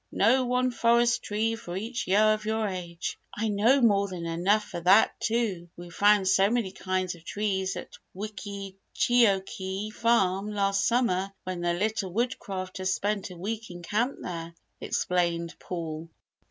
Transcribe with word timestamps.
"Know 0.11 0.45
one 0.45 0.71
forest 0.71 1.21
tree 1.21 1.55
for 1.55 1.77
each 1.77 2.07
year 2.07 2.33
of 2.33 2.43
your 2.45 2.67
age." 2.67 3.19
"I 3.37 3.49
know 3.49 3.81
more 3.81 4.07
than 4.07 4.25
enough 4.25 4.63
for 4.63 4.79
that 4.81 5.19
too; 5.19 5.69
we 5.77 5.91
found 5.91 6.27
so 6.27 6.49
many 6.49 6.71
kinds 6.71 7.13
of 7.13 7.23
trees 7.23 7.75
at 7.75 7.99
Wickeecheokee 8.15 9.91
Farm 9.93 10.49
last 10.51 10.87
summer 10.87 11.31
when 11.43 11.61
the 11.61 11.75
Little 11.75 12.11
Woodcrafters 12.11 12.91
spent 12.91 13.29
a 13.29 13.37
week 13.37 13.69
in 13.69 13.83
camp 13.83 14.17
there," 14.23 14.55
explained 14.79 15.53
Paul. 15.59 16.09